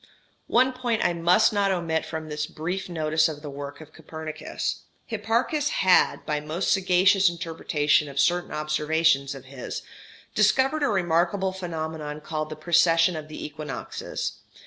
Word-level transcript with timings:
One 0.47 0.73
point 0.73 1.05
I 1.05 1.13
must 1.13 1.53
not 1.53 1.71
omit 1.71 2.07
from 2.07 2.27
this 2.27 2.47
brief 2.47 2.89
notice 2.89 3.29
of 3.29 3.43
the 3.43 3.51
work 3.51 3.81
of 3.81 3.93
Copernicus. 3.93 4.81
Hipparchus 5.05 5.69
had, 5.85 6.25
by 6.25 6.39
most 6.39 6.71
sagacious 6.71 7.29
interpretation 7.29 8.09
of 8.09 8.19
certain 8.19 8.51
observations 8.51 9.35
of 9.35 9.45
his, 9.45 9.83
discovered 10.33 10.81
a 10.81 10.87
remarkable 10.87 11.51
phenomenon 11.53 12.19
called 12.19 12.49
the 12.49 12.55
precession 12.55 13.15
of 13.15 13.27
the 13.27 13.45
equinoxes. 13.45 14.39